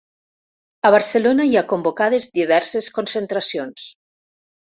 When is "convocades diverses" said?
1.73-2.89